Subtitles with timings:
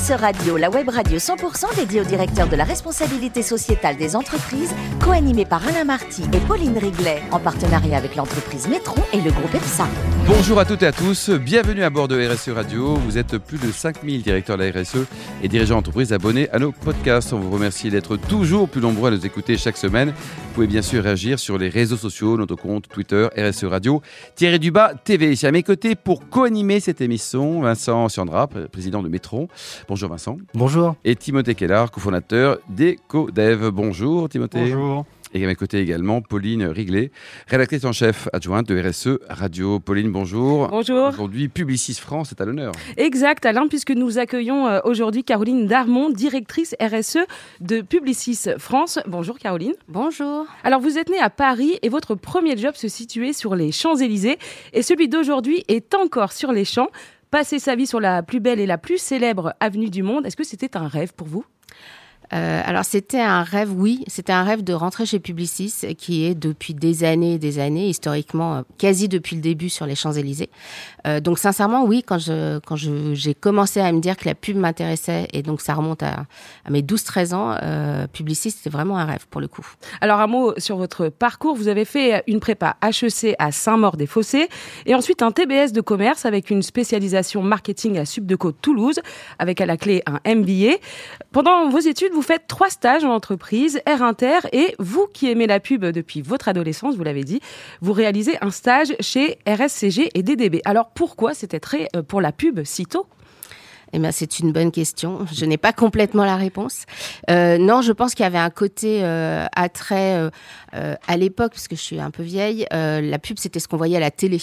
[0.00, 4.72] RSE Radio, la web radio 100% dédiée au directeur de la responsabilité sociétale des entreprises,
[5.00, 9.54] co-animée par Alain Marty et Pauline Riglet, en partenariat avec l'entreprise Métron et le groupe
[9.54, 9.86] EPSA.
[10.26, 12.94] Bonjour à toutes et à tous, bienvenue à bord de RSE Radio.
[12.94, 15.06] Vous êtes plus de 5000 directeurs de la RSE
[15.42, 17.32] et dirigeants d'entreprise abonnés à nos podcasts.
[17.32, 20.10] On vous remercie d'être toujours plus nombreux à nous écouter chaque semaine.
[20.10, 24.02] Vous pouvez bien sûr réagir sur les réseaux sociaux, notre compte Twitter, RSE Radio,
[24.34, 25.32] Thierry Dubas TV.
[25.32, 29.48] Ici à mes côtés pour co-animer cette émission, Vincent Siandra, président de Métron.
[29.90, 30.36] Bonjour Vincent.
[30.54, 30.94] Bonjour.
[31.04, 33.72] Et Timothée Kellar, cofondateur d'EcoDev.
[33.72, 34.70] Bonjour Timothée.
[34.70, 35.04] Bonjour.
[35.34, 37.10] Et à mes côtés également, Pauline Riglet,
[37.48, 39.80] rédactrice en chef adjointe de RSE Radio.
[39.80, 40.68] Pauline, bonjour.
[40.68, 41.08] Bonjour.
[41.08, 42.70] Aujourd'hui, Publicis France est à l'honneur.
[42.98, 47.18] Exact, Alain, puisque nous accueillons euh, aujourd'hui Caroline Darmon, directrice RSE
[47.60, 49.00] de Publicis France.
[49.08, 49.74] Bonjour Caroline.
[49.88, 50.46] Bonjour.
[50.62, 54.38] Alors, vous êtes née à Paris et votre premier job se situait sur les Champs-Élysées.
[54.72, 56.90] Et celui d'aujourd'hui est encore sur les champs.
[57.30, 60.36] Passer sa vie sur la plus belle et la plus célèbre avenue du monde, est-ce
[60.36, 61.44] que c'était un rêve pour vous?
[62.32, 66.34] Euh, alors c'était un rêve, oui, c'était un rêve de rentrer chez Publicis, qui est
[66.34, 70.50] depuis des années et des années, historiquement, euh, quasi depuis le début sur les Champs-Élysées.
[71.06, 74.34] Euh, donc sincèrement, oui, quand je quand je j'ai commencé à me dire que la
[74.34, 76.26] pub m'intéressait, et donc ça remonte à,
[76.68, 77.56] mes 12-13 ans,
[78.12, 79.66] Publicis, c'était vraiment un rêve pour le coup.
[80.00, 84.48] Alors un mot sur votre parcours, vous avez fait une prépa HEC à Saint-Maur-des-Fossés,
[84.86, 89.00] et ensuite un TBS de commerce avec une spécialisation marketing à Subdeco Toulouse,
[89.38, 90.76] avec à la clé un MBA.
[91.32, 95.46] Pendant vos études, vous faites trois stages en entreprise, Air Inter, et vous qui aimez
[95.46, 97.40] la pub depuis votre adolescence, vous l'avez dit,
[97.80, 100.60] vous réalisez un stage chez RSCG et DDB.
[100.64, 103.06] Alors pourquoi c'était très euh, pour la pub si tôt?
[103.92, 105.26] Eh bien, c'est une bonne question.
[105.32, 106.84] Je n'ai pas complètement la réponse.
[107.28, 110.30] Euh, non, je pense qu'il y avait un côté euh, attrait
[110.74, 112.66] euh, à l'époque, parce que je suis un peu vieille.
[112.70, 114.40] La pub, c'était ce qu'on voyait à la télé.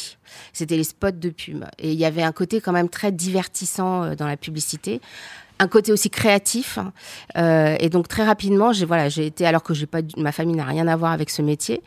[0.53, 1.63] C'était les spots de pub.
[1.79, 5.01] Et il y avait un côté quand même très divertissant dans la publicité
[5.59, 6.79] un côté aussi créatif
[7.37, 10.55] euh, et donc très rapidement j'ai voilà j'ai été alors que j'ai pas ma famille
[10.55, 11.81] n'a rien à voir avec ce métier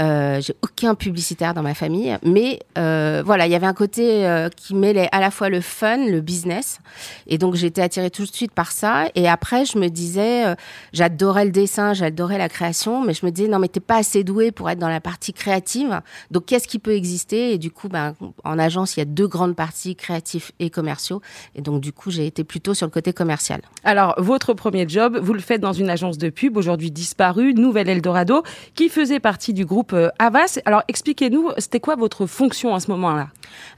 [0.00, 4.26] euh, j'ai aucun publicitaire dans ma famille mais euh, voilà il y avait un côté
[4.26, 6.78] euh, qui mêlait à la fois le fun le business
[7.26, 10.46] et donc j'ai été attirée tout de suite par ça et après je me disais
[10.46, 10.54] euh,
[10.92, 14.24] j'adorais le dessin j'adorais la création mais je me disais non mais t'es pas assez
[14.24, 16.00] doué pour être dans la partie créative
[16.30, 17.52] donc qu'est-ce qui peut exister?
[17.52, 21.20] Et du coup ben en agence il y a deux grandes parties créatifs et commerciaux
[21.54, 23.60] et donc du coup j'ai été plutôt sur le côté commercial.
[23.82, 27.88] Alors, votre premier job, vous le faites dans une agence de pub, aujourd'hui disparue, Nouvelle
[27.88, 28.42] Eldorado,
[28.74, 30.60] qui faisait partie du groupe euh, Avas.
[30.64, 33.28] Alors, expliquez-nous, c'était quoi votre fonction à ce moment-là?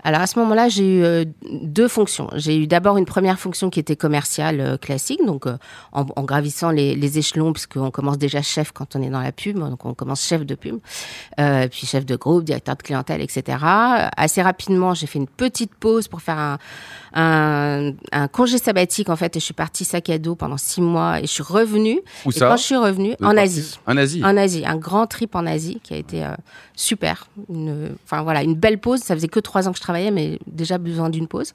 [0.05, 2.29] Alors, à ce moment-là, j'ai eu euh, deux fonctions.
[2.35, 5.57] J'ai eu d'abord une première fonction qui était commerciale euh, classique, donc euh,
[5.93, 9.33] en, en, gravissant les, les échelons, puisqu'on commence déjà chef quand on est dans la
[9.33, 10.79] pub, donc on commence chef de pub,
[11.37, 13.59] puis chef de groupe, directeur de clientèle, etc.
[14.17, 16.59] Assez rapidement, j'ai fait une petite pause pour faire un,
[17.15, 20.81] un, un congé sabbatique, en fait, et je suis partie sac à dos pendant six
[20.81, 22.01] mois et je suis revenue.
[22.25, 23.79] Où et ça quand je suis revenue, en Asie.
[23.87, 24.23] En Asie.
[24.25, 26.35] En Asie, un grand trip en Asie qui a été euh,
[26.75, 27.29] super.
[27.49, 29.01] Une, enfin voilà, une belle pause.
[29.01, 31.55] Ça faisait que trois ans que je travaillais, mais déjà besoin d'une pause.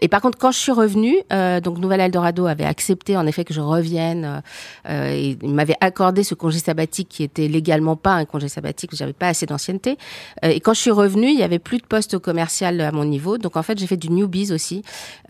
[0.00, 3.44] Et par contre, quand je suis revenue, euh, donc Nouvelle Eldorado avait accepté en effet
[3.44, 4.42] que je revienne.
[4.88, 8.90] Euh, et il m'avait accordé ce congé sabbatique qui était légalement pas un congé sabbatique.
[8.94, 9.98] J'avais pas assez d'ancienneté.
[10.44, 13.04] Euh, et quand je suis revenue, il y avait plus de poste commercial à mon
[13.04, 13.38] niveau.
[13.38, 14.82] Donc en fait, j'ai fait du newbies aussi.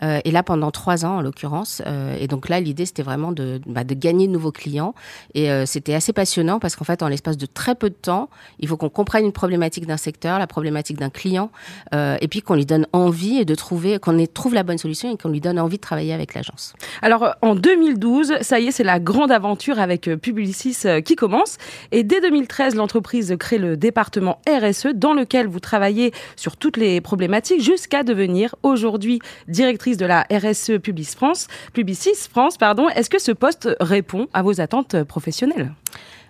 [0.03, 1.74] Euh, et là, pendant trois ans en l'occurrence.
[1.85, 4.93] Euh, et donc là, l'idée c'était vraiment de, bah, gagner de nouveaux clients.
[5.33, 8.29] Et euh, c'était assez passionnant parce qu'en fait, en l'espace de très peu de temps,
[8.59, 11.51] il faut qu'on comprenne une problématique d'un secteur, la problématique d'un client,
[11.93, 15.17] euh, et puis qu'on lui donne envie de trouver, qu'on trouve la bonne solution et
[15.17, 16.73] qu'on lui donne envie de travailler avec l'agence.
[17.01, 21.57] Alors, en 2012, ça y est, c'est la grande aventure avec Publicis qui commence.
[21.91, 27.01] Et dès 2013, l'entreprise crée le département RSE dans lequel vous travaillez sur toutes les
[27.01, 31.47] problématiques jusqu'à devenir aujourd'hui directrice de la RSE Publicis France.
[31.73, 32.89] Publicis France, pardon.
[32.89, 35.71] Est-ce que ce poste répond à vos attentes professionnelles?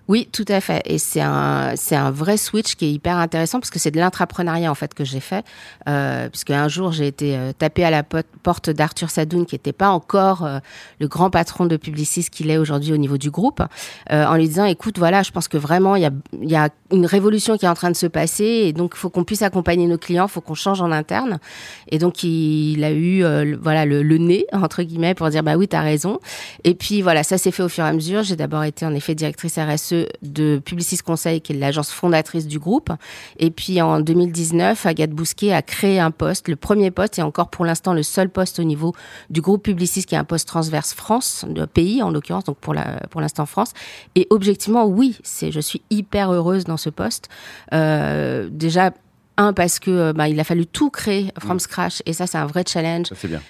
[0.07, 0.83] Oui, tout à fait.
[0.85, 3.97] Et c'est un, c'est un vrai switch qui est hyper intéressant parce que c'est de
[3.99, 5.43] l'intrapreneuriat en fait que j'ai fait.
[5.89, 9.89] Euh, puisque un jour j'ai été euh, à la porte d'Arthur Sadoun qui n'était pas
[9.89, 10.59] encore euh,
[10.99, 13.63] le grand patron de Publicis qu'il est aujourd'hui au niveau du groupe,
[14.11, 16.69] euh, en lui disant écoute voilà, je pense que vraiment il y a, y a
[16.91, 19.41] une révolution qui est en train de se passer et donc il faut qu'on puisse
[19.41, 21.39] accompagner nos clients, il faut qu'on change en interne.
[21.89, 25.41] Et donc il a eu euh, le- voilà le, le nez entre guillemets pour dire
[25.41, 26.19] bah oui t'as raison.
[26.63, 28.21] Et puis voilà ça s'est fait au fur et à mesure.
[28.21, 32.59] J'ai d'abord été en effet directrice RSE de Publicis Conseil qui est l'agence fondatrice du
[32.59, 32.91] groupe.
[33.37, 37.49] Et puis en 2019 Agathe Bousquet a créé un poste, le premier poste et encore
[37.49, 38.93] pour l'instant le seul poste au niveau
[39.29, 43.45] du groupe Publicis qui est un poste transverse France, pays en l'occurrence donc pour l'instant
[43.45, 43.73] France.
[44.15, 47.29] Et objectivement oui c'est je suis hyper heureuse dans ce poste.
[47.73, 48.91] Euh, déjà
[49.37, 51.59] Un, parce que bah, il a fallu tout créer from mm.
[51.59, 53.07] scratch, et ça, c'est un vrai challenge.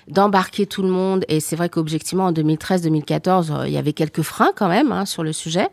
[0.07, 4.51] D'embarquer tout le monde, et c'est vrai qu'objectivement, en 2013-2014, il y avait quelques freins
[4.55, 5.67] quand même hein, sur le sujet.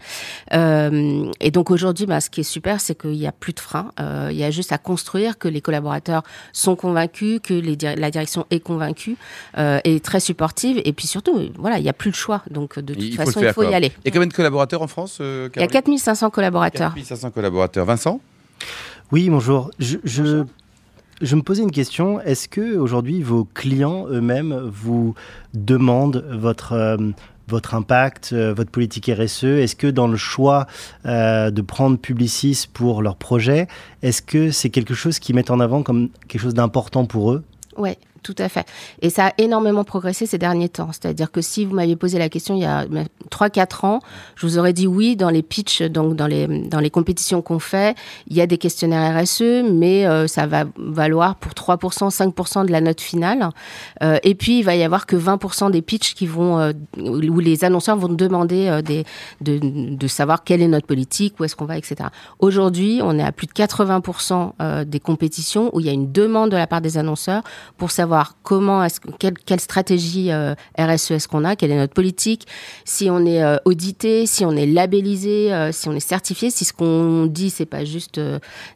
[0.53, 3.91] et donc aujourd'hui, bah, ce qui est super, c'est qu'il n'y a plus de freins.
[4.31, 6.23] il y a juste à construire, que les collaborateurs
[6.53, 9.17] sont convaincus, que les, la direction est convaincue,
[9.59, 12.43] et très supportive, et puis surtout, voilà, il n'y a plus le choix.
[12.51, 13.93] Donc de toute façon, il faut y aller.
[14.05, 16.91] Il y a combien de collaborateurs en France Il y a 4500 collaborateurs.
[16.95, 17.85] 4500 collaborateurs.
[17.85, 18.21] Vincent?
[19.13, 19.71] Oui, bonjour.
[19.79, 22.19] Je, je, me posais une question.
[22.23, 25.15] Est-ce que aujourd'hui vos clients eux-mêmes vous
[25.53, 26.97] demandent votre euh,
[27.49, 30.67] votre impact, euh, votre politique RSE Est-ce que dans le choix
[31.05, 33.69] euh, de prendre Publicis pour leur projet,
[34.03, 37.45] est-ce que c'est quelque chose qu'ils mettent en avant comme quelque chose d'important pour eux?
[37.77, 38.67] Ouais, tout à fait.
[39.01, 40.91] Et ça a énormément progressé ces derniers temps.
[40.93, 42.87] C'est-à-dire que si vous m'aviez posé la question il y a
[43.31, 44.01] 3-4 ans,
[44.37, 47.59] je vous aurais dit oui, dans les pitchs, donc dans les, dans les compétitions qu'on
[47.59, 47.97] fait,
[48.29, 52.73] il y a des questionnaires RSE, mais euh, ça va valoir pour 3%, 5% de
[52.73, 53.49] la note finale.
[54.03, 57.41] Euh, et puis, il va y avoir que 20% des pitchs qui vont, euh, où
[57.41, 59.05] les annonceurs vont demander de,
[59.41, 61.97] de, savoir quelle est notre politique, où est-ce qu'on va, etc.
[62.39, 66.51] Aujourd'hui, on est à plus de 80% des compétitions où il y a une demande
[66.51, 67.43] de la part des annonceurs
[67.77, 68.12] pour savoir
[68.43, 72.47] comment est-ce quelle, quelle stratégie euh, RSE est-ce qu'on a, quelle est notre politique,
[72.85, 76.65] si on est euh, audité, si on est labellisé, euh, si on est certifié, si
[76.65, 78.21] ce qu'on dit c'est pas juste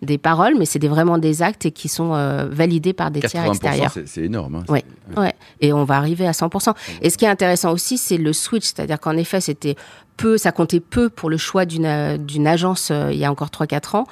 [0.03, 2.11] des paroles, mais c'est vraiment des actes et qui sont
[2.51, 3.93] validés par des tiers extérieurs.
[4.07, 4.57] C'est énorme.
[4.57, 4.65] Hein.
[4.69, 4.81] Oui,
[5.17, 5.35] ouais.
[5.61, 6.75] et on va arriver à 100%.
[7.03, 9.77] Et ce qui est intéressant aussi, c'est le switch, c'est-à-dire qu'en effet, c'était
[10.17, 13.97] peu, ça comptait peu pour le choix d'une d'une agence il y a encore 3-4
[13.97, 14.07] ans.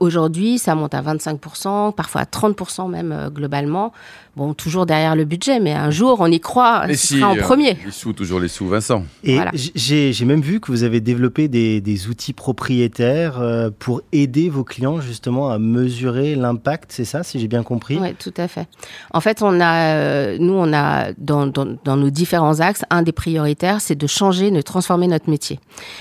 [0.00, 3.92] Aujourd'hui, ça monte à 25%, parfois à 30% même globalement.
[4.36, 7.40] Bon, toujours derrière le budget, mais un jour, on y croit, ce sera en euh,
[7.40, 7.78] premier.
[7.86, 9.02] Les sous, toujours les sous, Vincent.
[9.24, 14.50] Et j'ai même vu que vous avez développé des, des outils propriétaires euh, pour aider
[14.50, 17.96] vos clients justement à mesurer l'impact, c'est ça, si j'ai bien compris?
[17.98, 18.68] Oui, tout à fait.
[19.14, 23.00] En fait, on a, euh, nous, on a dans, dans, dans, nos différents axes, un
[23.00, 25.35] des prioritaires, c'est de changer, de transformer notre métier.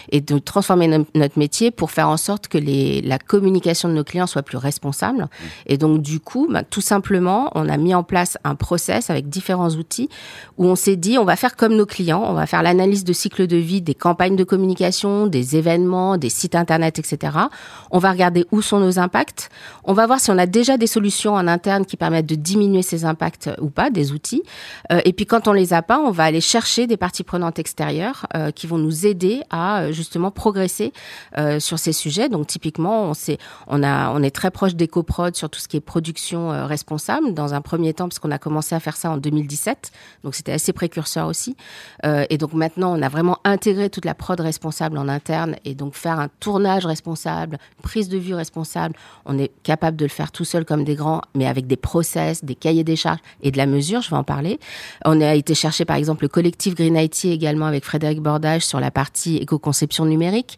[0.09, 4.03] Et de transformer notre métier pour faire en sorte que les, la communication de nos
[4.03, 5.23] clients soit plus responsable.
[5.23, 5.27] Mmh.
[5.67, 9.29] Et donc, du coup, bah, tout simplement, on a mis en place un process avec
[9.29, 10.09] différents outils
[10.57, 13.13] où on s'est dit on va faire comme nos clients, on va faire l'analyse de
[13.13, 17.37] cycle de vie des campagnes de communication, des événements, des sites internet, etc.
[17.91, 19.49] On va regarder où sont nos impacts.
[19.83, 22.81] On va voir si on a déjà des solutions en interne qui permettent de diminuer
[22.81, 24.43] ces impacts ou pas, des outils.
[24.91, 27.59] Euh, et puis quand on les a pas, on va aller chercher des parties prenantes
[27.59, 30.93] extérieures euh, qui vont nous aider à euh, justement progresser
[31.59, 32.29] sur ces sujets.
[32.29, 33.37] Donc typiquement, on, sait,
[33.67, 37.53] on, a, on est très proche d'EcoProd sur tout ce qui est production responsable dans
[37.53, 39.91] un premier temps parce qu'on a commencé à faire ça en 2017,
[40.23, 41.55] donc c'était assez précurseur aussi.
[42.05, 45.75] Euh, et donc maintenant, on a vraiment intégré toute la prod responsable en interne et
[45.75, 48.95] donc faire un tournage responsable, prise de vue responsable.
[49.25, 52.43] On est capable de le faire tout seul comme des grands, mais avec des process,
[52.43, 54.01] des cahiers des charges et de la mesure.
[54.01, 54.59] Je vais en parler.
[55.05, 58.79] On a été chercher par exemple le collectif Green IT également avec Frédéric Bordage sur
[58.79, 60.57] la partie éco-conception numérique.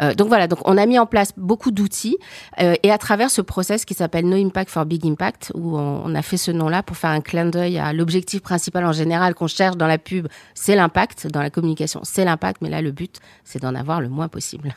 [0.00, 2.16] Euh, donc voilà, donc on a mis en place beaucoup d'outils
[2.60, 6.02] euh, et à travers ce process qui s'appelle No Impact for Big Impact où on,
[6.04, 9.34] on a fait ce nom-là pour faire un clin d'œil à l'objectif principal en général
[9.34, 12.92] qu'on cherche dans la pub, c'est l'impact, dans la communication, c'est l'impact, mais là, le
[12.92, 14.74] but, c'est d'en avoir le moins possible.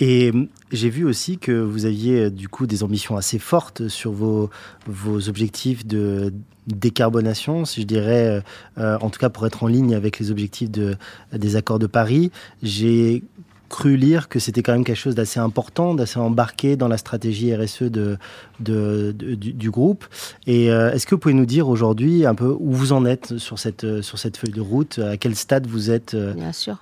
[0.00, 3.88] Et hum, j'ai vu aussi que vous aviez euh, du coup des ambitions assez fortes
[3.88, 4.50] sur vos,
[4.86, 6.32] vos objectifs de
[6.66, 8.40] décarbonation, si je dirais, euh,
[8.78, 10.96] euh, en tout cas pour être en ligne avec les objectifs de,
[11.32, 12.30] des accords de Paris.
[12.62, 13.22] J'ai
[13.70, 17.54] cru lire que c'était quand même quelque chose d'assez important, d'assez embarqué dans la stratégie
[17.54, 18.18] RSE de,
[18.58, 20.04] de, du, groupe.
[20.46, 23.38] Et euh, est-ce que vous pouvez nous dire aujourd'hui un peu où vous en êtes
[23.38, 24.98] sur cette, sur cette feuille de route?
[24.98, 26.78] À quel stade vous êtes euh, Bien sûr.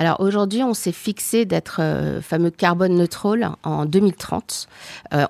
[0.00, 4.66] Alors aujourd'hui, on s'est fixé d'être euh, fameux carbone neutral en 2030.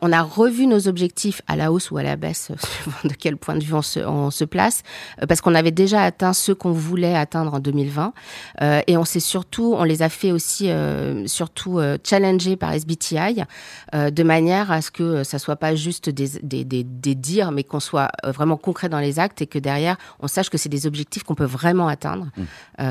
[0.01, 2.51] on a revu nos objectifs à la hausse ou à la baisse,
[3.05, 4.83] de quel point de vue on se, on se place,
[5.29, 8.15] parce qu'on avait déjà atteint ceux qu'on voulait atteindre en 2020.
[8.87, 13.43] et on s'est surtout, on les a fait aussi euh, surtout euh, challengé par SBTI,
[13.95, 17.51] euh, de manière à ce que ça soit pas juste des, des, des, des dires,
[17.51, 20.69] mais qu'on soit vraiment concret dans les actes et que derrière, on sache que c'est
[20.69, 22.27] des objectifs qu'on peut vraiment atteindre.
[22.37, 22.85] Mmh.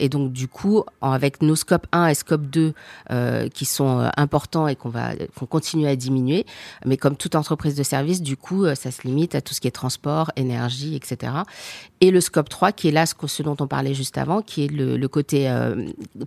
[0.00, 2.72] et donc, du coup, avec nos scope 1 et scope 2
[3.52, 6.46] qui sont importants et qu'on va qu'on continue à diminuer,
[6.84, 9.68] mais comme toute entreprise de service, du coup, ça se limite à tout ce qui
[9.68, 11.32] est transport, énergie, etc.
[12.00, 14.64] Et le scope 3, qui est là ce, ce dont on parlait juste avant, qui
[14.64, 15.52] est le, le côté,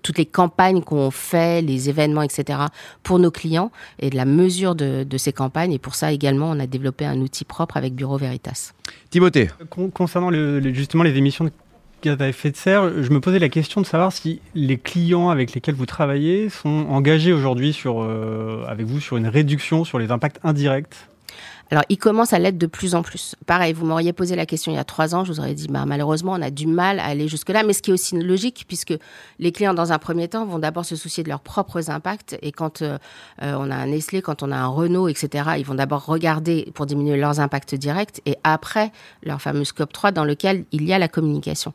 [0.01, 2.59] toutes les campagnes qu'on fait, les événements, etc.,
[3.03, 5.73] pour nos clients et de la mesure de, ces campagnes.
[5.73, 8.73] Et pour ça également, on a développé un outil propre avec Bureau Veritas.
[9.09, 9.49] Timothée.
[9.93, 11.51] concernant le, justement les émissions de
[12.03, 15.29] gaz à effet de serre, je me posais la question de savoir si les clients
[15.29, 18.01] avec lesquels vous travaillez sont engagés aujourd'hui sur,
[18.67, 21.08] avec vous sur une réduction sur les impacts indirects
[21.71, 23.35] alors, il commence à l'être de plus en plus.
[23.45, 25.67] Pareil, vous m'auriez posé la question il y a trois ans, je vous aurais dit,
[25.67, 28.65] bah, malheureusement, on a du mal à aller jusque-là, mais ce qui est aussi logique,
[28.67, 28.93] puisque
[29.37, 32.51] les clients, dans un premier temps, vont d'abord se soucier de leurs propres impacts, et
[32.51, 32.97] quand euh,
[33.43, 36.71] euh, on a un Nestlé, quand on a un Renault, etc., ils vont d'abord regarder
[36.73, 40.93] pour diminuer leurs impacts directs, et après, leur fameux scope 3, dans lequel il y
[40.93, 41.73] a la communication.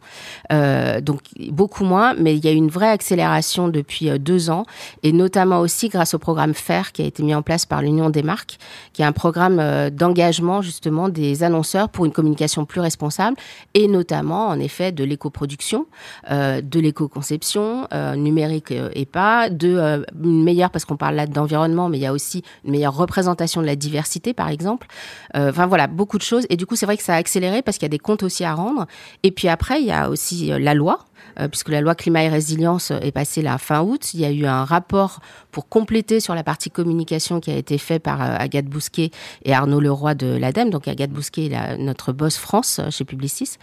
[0.52, 1.20] Euh, donc,
[1.50, 4.66] beaucoup moins, mais il y a une vraie accélération depuis deux ans,
[5.04, 8.10] et notamment aussi grâce au programme FAIR, qui a été mis en place par l'Union
[8.10, 8.58] des marques,
[8.92, 9.60] qui est un programme
[9.90, 13.36] d'engagement justement des annonceurs pour une communication plus responsable
[13.74, 15.86] et notamment en effet de l'éco-production,
[16.30, 21.88] euh, de l'éco-conception euh, numérique et pas, de une meilleure parce qu'on parle là d'environnement,
[21.88, 24.86] mais il y a aussi une meilleure représentation de la diversité par exemple.
[25.34, 26.46] Enfin voilà beaucoup de choses.
[26.50, 28.22] Et du coup c'est vrai que ça a accéléré parce qu'il y a des comptes
[28.22, 28.86] aussi à rendre.
[29.22, 31.00] Et puis après il y a aussi la loi.
[31.13, 31.13] euh,
[31.50, 34.14] puisque la loi climat et résilience est passée la fin août.
[34.14, 37.78] Il y a eu un rapport pour compléter sur la partie communication qui a été
[37.78, 39.10] fait par euh, Agathe Bousquet
[39.44, 40.70] et Arnaud Leroy de l'ADEME.
[40.70, 43.58] Donc Agathe Bousquet est notre boss France euh, chez Publicis.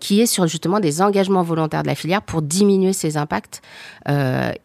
[0.00, 3.62] qui est sur justement des engagements volontaires de la filière pour diminuer ses impacts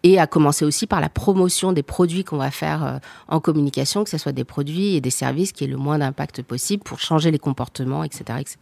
[0.03, 4.10] et à commencer aussi par la promotion des produits qu'on va faire en communication, que
[4.10, 7.31] ce soit des produits et des services qui aient le moins d'impact possible pour changer
[7.31, 8.39] les comportements, etc.
[8.41, 8.57] etc.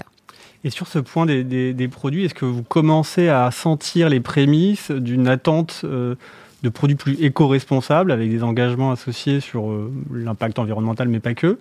[0.63, 5.27] Et sur ce point des, produits, est-ce que vous commencez à sentir les prémices d'une
[5.27, 6.15] attente euh,
[6.63, 11.57] de produits plus éco-responsables avec des engagements associés sur euh, l'impact environnemental, mais pas que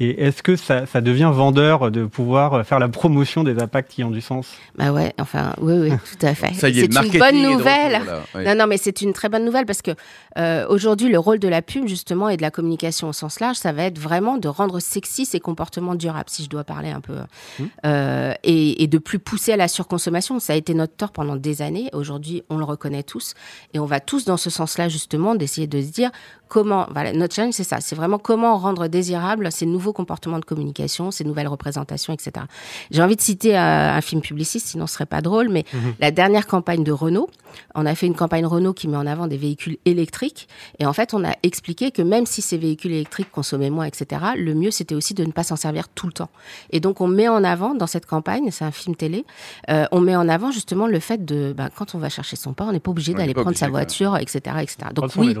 [0.00, 4.10] Et est-ce que ça, devient vendeur de pouvoir faire la promotion des impacts qui ont
[4.10, 4.48] du sens?
[4.76, 6.52] Bah ouais, enfin, oui, oui, tout à fait.
[6.54, 8.00] c'est une bonne nouvelle.
[8.34, 9.92] Non, non, mais c'est une très bonne nouvelle parce que
[10.38, 13.56] euh, aujourd'hui, le rôle de la pub, justement, et de la communication au sens large,
[13.56, 17.00] ça va être vraiment de rendre sexy ces comportements durables, si je dois parler un
[17.00, 17.64] peu, mmh.
[17.86, 20.38] euh, et, et de plus pousser à la surconsommation.
[20.38, 21.90] Ça a été notre tort pendant des années.
[21.92, 23.34] Aujourd'hui, on le reconnaît tous,
[23.72, 26.10] et on va tous dans ce sens-là, justement, d'essayer de se dire
[26.48, 30.44] comment, voilà, notre challenge, c'est ça, c'est vraiment comment rendre désirable ces nouveaux comportements de
[30.44, 32.46] communication, ces nouvelles représentations, etc.
[32.90, 35.94] J'ai envie de citer euh, un, film publiciste, sinon ce serait pas drôle, mais mhm.
[35.98, 37.28] la dernière campagne de Renault,
[37.74, 40.48] on a fait une campagne Renault qui met en avant des véhicules électriques,
[40.78, 44.22] et en fait, on a expliqué que même si ces véhicules électriques consommaient moins, etc.,
[44.36, 46.30] le mieux, c'était aussi de ne pas s'en servir tout le temps.
[46.70, 49.24] Et donc, on met en avant, dans cette campagne, c'est un film télé,
[49.70, 52.52] euh, on met en avant justement le fait de, ben, quand on va chercher son
[52.52, 54.76] pain, on n'est pas obligé d'aller prendre sa voiture, etc., etc.
[54.94, 55.34] Donc oui,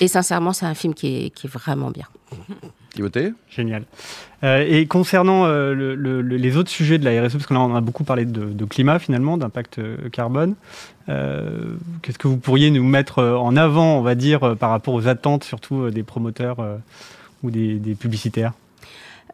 [0.00, 2.06] et sincèrement, c'est un film qui est, qui est vraiment bien.
[2.94, 3.84] Timothée Génial.
[4.44, 7.80] Euh, et concernant euh, les autres sujets de la RSE, parce que là on a
[7.80, 10.54] beaucoup parlé de, climat finalement, d'impact euh, carbone,
[11.06, 15.44] qu'est-ce que vous pourriez nous mettre en avant, on va dire, par rapport aux attentes
[15.44, 16.58] surtout des promoteurs
[17.42, 18.52] ou des publicitaires?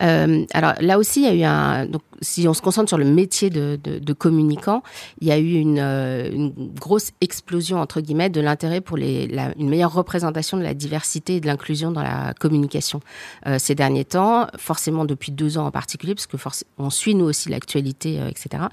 [0.02, 1.86] Euh, alors là aussi, il y a eu un.
[1.86, 4.82] Donc, si on se concentre sur le métier de, de, de communicant,
[5.20, 9.26] il y a eu une, euh, une grosse explosion entre guillemets de l'intérêt pour les,
[9.26, 13.00] la, une meilleure représentation de la diversité et de l'inclusion dans la communication
[13.46, 14.46] euh, ces derniers temps.
[14.58, 16.36] Forcément depuis deux ans en particulier, parce que
[16.78, 18.64] on suit nous aussi l'actualité, euh, etc.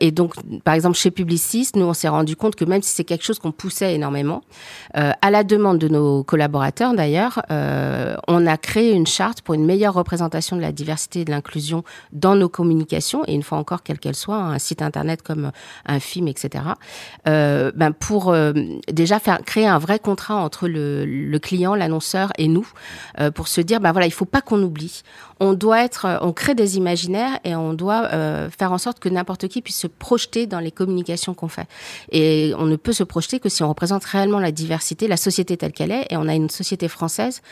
[0.00, 3.04] Et donc, par exemple chez Publicis, nous on s'est rendu compte que même si c'est
[3.04, 4.42] quelque chose qu'on poussait énormément,
[4.94, 7.42] à la demande de nos collaborateurs d'ailleurs,
[8.28, 10.23] on a créé une charte pour une meilleure représentation
[10.56, 14.14] de la diversité et de l'inclusion dans nos communications, et une fois encore, quelle qu'elle
[14.14, 15.52] soit, un site internet comme
[15.86, 16.64] un film, etc.,
[17.26, 18.52] euh, ben pour euh,
[18.92, 22.66] déjà faire créer un vrai contrat entre le, client, l'annonceur et nous,
[23.20, 25.02] euh, pour se dire, ben voilà, il faut pas qu'on oublie.
[25.40, 28.08] On doit être, on crée des imaginaires et on doit
[28.56, 31.66] faire en sorte que n'importe qui puisse se projeter dans les communications qu'on fait.
[32.12, 35.56] Et on ne peut se projeter que si on représente réellement la diversité, la société
[35.56, 36.06] telle qu'elle est.
[36.10, 37.42] Et on a une société française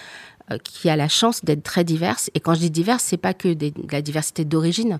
[0.58, 2.30] qui a la chance d'être très diverse.
[2.34, 4.98] Et quand je dis diverse, c'est pas que de la diversité d'origine,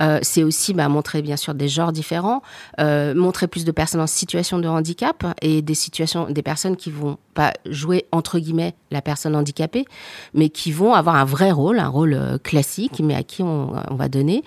[0.00, 2.42] euh, c'est aussi bah, montrer bien sûr des genres différents,
[2.80, 6.90] euh, montrer plus de personnes en situation de handicap et des situations, des personnes qui
[6.90, 9.84] vont pas jouer entre guillemets la personne handicapée,
[10.32, 13.72] mais qui vont avoir un vrai rôle, un rôle euh, classique, mais à qui on,
[13.90, 14.42] on va donner,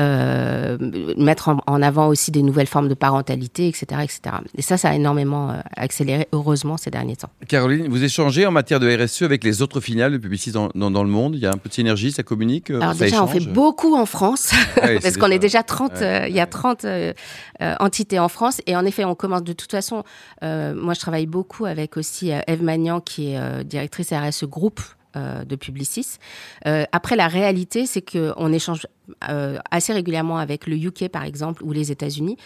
[0.00, 0.76] euh,
[1.16, 4.36] mettre en, en, avant aussi des nouvelles formes de parentalité, etc., etc.
[4.56, 7.30] Et ça, ça a énormément accéléré heureusement ces derniers temps.
[7.46, 11.02] Caroline, vous échangez en matière de RSE avec les autres finales de publicistes dans, dans,
[11.02, 13.22] le monde Il y a un peu de synergie, ça communique euh, Alors ça déjà,
[13.22, 14.52] on fait beaucoup en France,
[15.02, 17.12] parce qu'on est déjà 30, euh, il y a 30 euh,
[17.78, 18.60] entités en France.
[18.66, 20.04] Et en effet, on commence de toute façon,
[20.42, 24.80] moi je travaille beaucoup avec aussi Eve Magnan, qui est directrice RSE Groupe
[25.16, 26.18] de Publicis.
[26.66, 28.86] Euh, après, la réalité, c'est qu'on échange
[29.28, 32.36] euh, assez régulièrement avec le UK, par exemple, ou les États-Unis.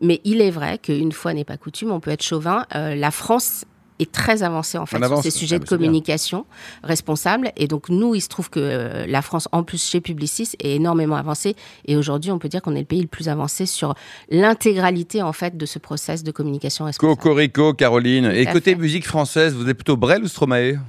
[0.00, 2.66] Mais il est vrai qu'une fois n'est pas coutume, on peut être chauvin.
[2.74, 3.64] Euh, la France
[4.00, 6.46] est très avancé en fait sur ces sujets de communication
[6.82, 7.52] responsable.
[7.56, 10.74] Et donc nous, il se trouve que euh, la France, en plus chez Publicis, est
[10.74, 11.54] énormément avancée.
[11.86, 13.94] Et aujourd'hui, on peut dire qu'on est le pays le plus avancé sur
[14.30, 17.16] l'intégralité en fait de ce process de communication responsable.
[17.16, 18.26] Cocorico, Caroline.
[18.26, 20.80] et côté musique française, vous êtes plutôt Brel ou Stromae?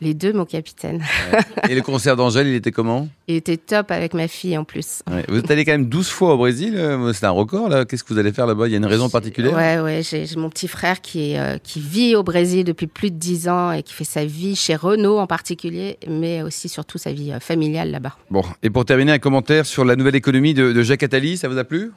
[0.00, 1.04] Les deux, mon capitaine.
[1.68, 5.02] Et le concert d'Angèle, il était comment Il était top avec ma fille en plus.
[5.28, 7.84] Vous êtes allé quand même 12 fois au Brésil, euh, c'est un record là.
[7.84, 8.66] Qu'est-ce que vous allez faire là-bas?
[8.66, 9.54] Il y a une raison particulière?
[9.54, 13.10] Ouais, ouais, j'ai mon petit frère qui, est, euh, qui vit au Brésil depuis plus
[13.10, 16.98] de 10 ans et qui fait sa vie chez Renault en particulier, mais aussi surtout
[16.98, 18.16] sa vie euh, familiale là-bas.
[18.30, 21.48] Bon, et pour terminer, un commentaire sur la nouvelle économie de, de Jacques Attali, ça
[21.48, 21.92] vous a plu?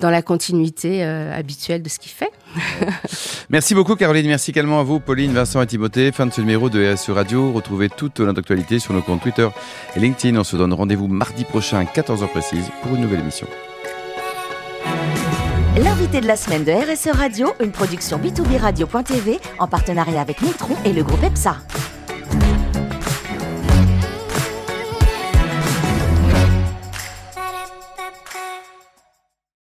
[0.00, 2.32] Dans la continuité habituelle de ce qu'il fait.
[3.50, 6.12] merci beaucoup Caroline, merci également à vous Pauline, Vincent et Timothée.
[6.12, 7.52] Fin de ce numéro de RSE Radio.
[7.52, 9.48] Retrouvez toute l'actualité sur nos comptes Twitter
[9.96, 10.38] et LinkedIn.
[10.38, 13.46] On se donne rendez-vous mardi prochain à 14h précise pour une nouvelle émission.
[15.76, 20.76] L'invité de la semaine de RSE Radio, une production b2b radio.tv en partenariat avec Nitron
[20.84, 21.56] et le groupe EPSA.